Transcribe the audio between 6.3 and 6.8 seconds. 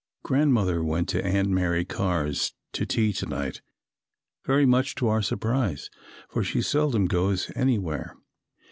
she